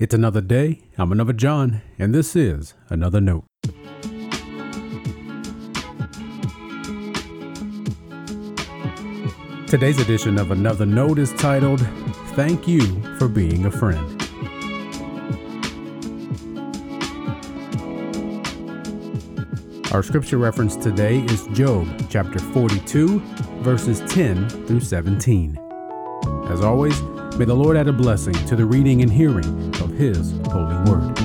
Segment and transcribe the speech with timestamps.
[0.00, 0.80] It's another day.
[0.96, 3.44] I'm another John, and this is another note.
[9.66, 11.86] Today's edition of Another Note is titled,
[12.34, 12.80] Thank You
[13.18, 14.22] for Being a Friend.
[19.92, 23.20] Our scripture reference today is Job chapter 42,
[23.60, 25.69] verses 10 through 17.
[26.50, 27.00] As always,
[27.38, 29.46] may the Lord add a blessing to the reading and hearing
[29.80, 31.16] of His holy word.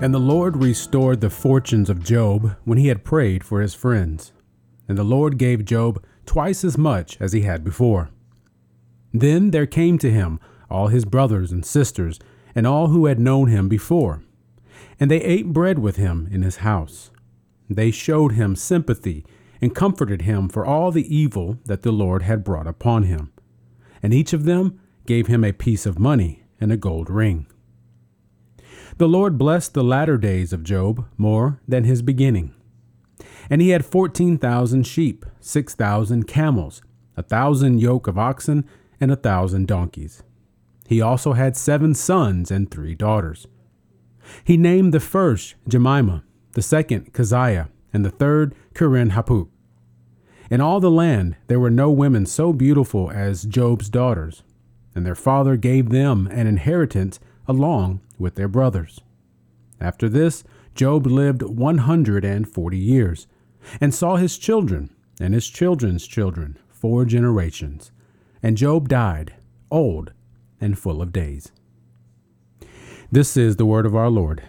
[0.00, 4.32] And the Lord restored the fortunes of Job when he had prayed for his friends.
[4.88, 8.10] And the Lord gave Job twice as much as he had before.
[9.12, 10.38] Then there came to him
[10.70, 12.20] all his brothers and sisters,
[12.54, 14.22] and all who had known him before.
[15.00, 17.10] And they ate bread with him in his house.
[17.70, 19.24] They showed him sympathy
[19.60, 23.32] and comforted him for all the evil that the Lord had brought upon him.
[24.02, 27.46] And each of them gave him a piece of money and a gold ring.
[28.98, 32.54] The Lord blessed the latter days of Job more than his beginning.
[33.48, 36.82] And he had fourteen thousand sheep, six thousand camels,
[37.16, 38.64] a thousand yoke of oxen,
[39.00, 40.22] and a thousand donkeys.
[40.86, 43.46] He also had seven sons and three daughters.
[44.44, 49.48] He named the first Jemima, the second Keziah, and the third Keren Happuch.
[50.50, 54.42] In all the land there were no women so beautiful as Job's daughters,
[54.94, 59.00] and their father gave them an inheritance along with their brothers.
[59.80, 63.26] After this, Job lived one hundred and forty years,
[63.80, 67.90] and saw his children and his children's children four generations.
[68.42, 69.34] And Job died,
[69.70, 70.12] old
[70.60, 71.52] and full of days.
[73.10, 74.42] This is the word of our Lord.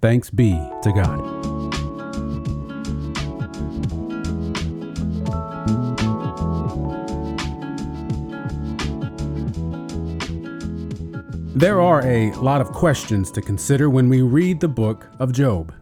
[0.00, 0.50] Thanks be
[0.82, 1.20] to God.
[11.54, 15.72] There are a lot of questions to consider when we read the book of Job.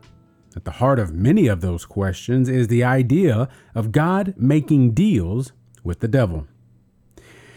[0.54, 5.52] At the heart of many of those questions is the idea of God making deals
[5.82, 6.46] with the devil.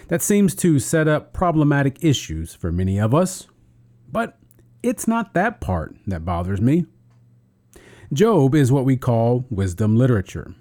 [0.08, 3.48] That seems to set up problematic issues for many of us,
[4.10, 4.38] but
[4.84, 6.86] it's not that part that bothers me.
[8.14, 10.54] Job is what we call wisdom literature.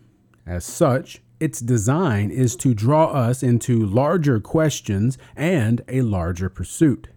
[0.47, 7.09] As such, its design is to draw us into larger questions and a larger pursuit.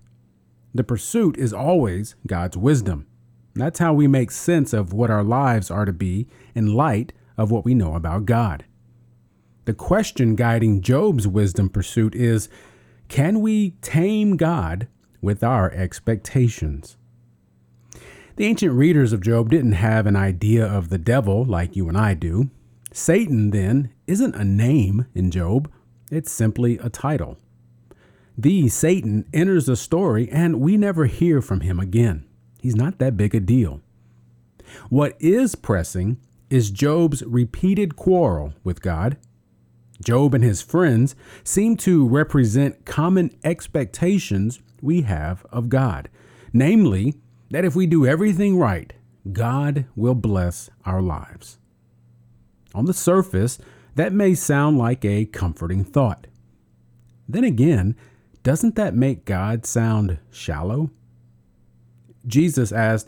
[0.74, 3.06] The pursuit is always God's wisdom.
[3.54, 7.52] That's how we make sense of what our lives are to be in light of
[7.52, 8.66] what we know about God.
[9.66, 12.50] The question guiding Job's wisdom pursuit is
[13.08, 14.88] can we tame God
[15.24, 16.98] with our expectations?
[18.36, 21.98] The ancient readers of Job didn't have an idea of the devil like you and
[21.98, 22.50] I do.
[22.92, 25.72] Satan, then, isn't a name in Job,
[26.12, 27.38] it's simply a title.
[28.38, 32.26] The Satan enters the story and we never hear from him again.
[32.62, 33.82] He's not that big a deal.
[34.90, 36.18] What is pressing
[36.50, 39.18] is Job's repeated quarrel with God
[40.04, 46.10] Job and his friends seem to represent common expectations we have of God,
[46.52, 47.16] namely,
[47.50, 48.94] that if we do everything right,
[49.32, 51.58] God will bless our lives.
[52.76, 53.60] On the surface,
[53.96, 56.28] that may sound like a comforting thought.
[57.28, 57.96] Then again,
[58.42, 60.90] doesn't that make God sound shallow?
[62.26, 63.08] Jesus asked,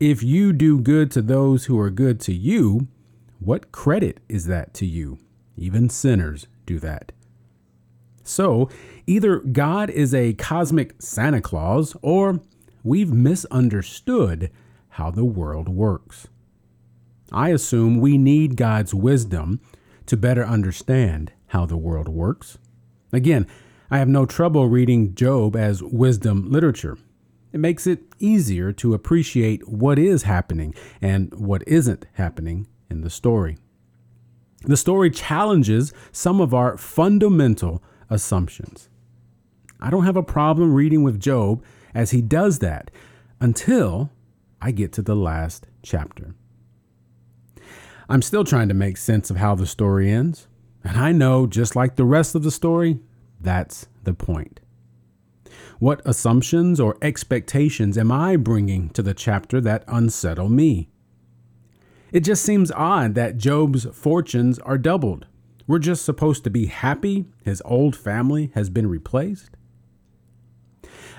[0.00, 2.88] If you do good to those who are good to you,
[3.38, 5.18] what credit is that to you?
[5.56, 7.12] Even sinners do that.
[8.24, 8.70] So,
[9.06, 12.40] either God is a cosmic Santa Claus or
[12.82, 14.50] we've misunderstood
[14.88, 16.28] how the world works.
[17.30, 19.60] I assume we need God's wisdom
[20.06, 22.58] to better understand how the world works.
[23.12, 23.46] Again,
[23.90, 26.96] I have no trouble reading Job as wisdom literature.
[27.52, 33.10] It makes it easier to appreciate what is happening and what isn't happening in the
[33.10, 33.58] story.
[34.62, 38.88] The story challenges some of our fundamental assumptions.
[39.80, 41.62] I don't have a problem reading with Job
[41.94, 42.90] as he does that
[43.40, 44.10] until
[44.60, 46.34] I get to the last chapter.
[48.08, 50.46] I'm still trying to make sense of how the story ends,
[50.82, 52.98] and I know, just like the rest of the story,
[53.40, 54.60] that's the point.
[55.78, 60.88] What assumptions or expectations am I bringing to the chapter that unsettle me?
[62.12, 65.26] It just seems odd that Job's fortunes are doubled.
[65.66, 69.56] We're just supposed to be happy his old family has been replaced.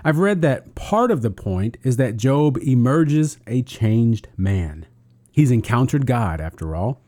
[0.03, 4.85] I've read that part of the point is that Job emerges a changed man.
[5.31, 7.01] He's encountered God, after all.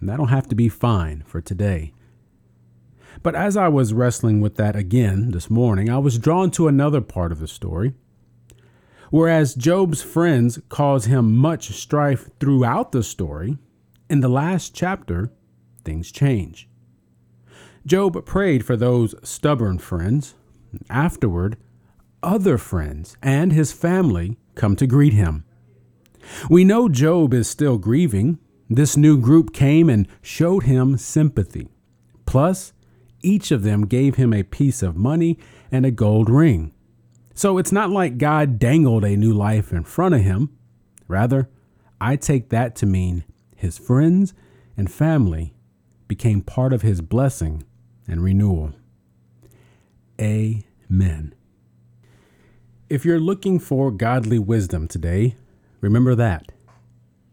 [0.00, 1.92] And that'll have to be fine for today.
[3.22, 7.00] But as I was wrestling with that again this morning, I was drawn to another
[7.00, 7.94] part of the story.
[9.10, 13.58] Whereas Job's friends cause him much strife throughout the story,
[14.08, 15.30] in the last chapter,
[15.88, 16.68] things change.
[17.86, 20.34] Job prayed for those stubborn friends.
[20.90, 21.56] Afterward,
[22.22, 25.44] other friends and his family come to greet him.
[26.50, 28.38] We know Job is still grieving.
[28.68, 31.70] This new group came and showed him sympathy.
[32.26, 32.74] Plus,
[33.22, 35.38] each of them gave him a piece of money
[35.72, 36.74] and a gold ring.
[37.32, 40.50] So it's not like God dangled a new life in front of him.
[41.06, 41.48] Rather,
[41.98, 43.24] I take that to mean
[43.56, 44.34] his friends
[44.76, 45.54] and family
[46.08, 47.62] became part of his blessing
[48.08, 48.72] and renewal.
[50.20, 51.34] Amen.
[52.88, 55.36] If you're looking for godly wisdom today,
[55.80, 56.50] remember that.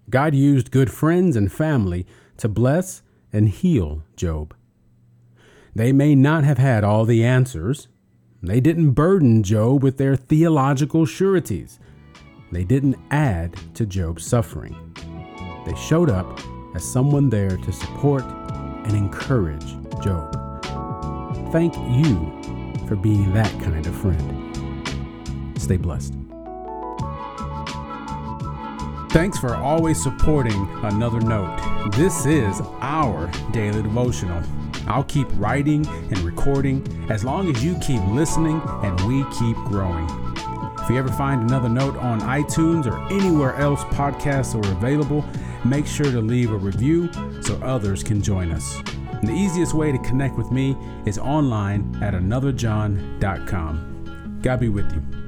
[0.10, 2.06] God used good friends and family
[2.38, 3.02] to bless
[3.32, 4.54] and heal Job.
[5.74, 7.88] They may not have had all the answers.
[8.44, 11.80] They didn't burden Job with their theological sureties.
[12.52, 14.94] They didn't add to Job's suffering.
[15.66, 16.40] They showed up
[16.76, 18.24] as someone there to support
[18.86, 20.34] and encourage Job.
[21.52, 22.32] Thank you
[22.88, 25.58] for being that kind of friend.
[25.58, 26.14] Stay blessed.
[29.12, 31.92] Thanks for always supporting Another Note.
[31.94, 34.44] This is our daily devotional.
[34.88, 40.08] I'll keep writing and recording as long as you keep listening and we keep growing.
[40.80, 45.26] If you ever find another note on iTunes or anywhere else podcasts are available,
[45.66, 47.10] make sure to leave a review
[47.42, 48.80] so others can join us.
[49.12, 54.40] And the easiest way to connect with me is online at anotherjohn.com.
[54.42, 55.25] God be with you.